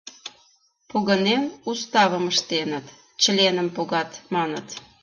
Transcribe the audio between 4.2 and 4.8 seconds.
маныт.